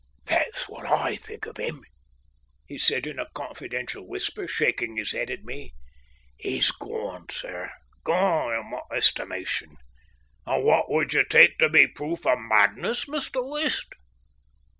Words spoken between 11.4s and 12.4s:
to be a proof of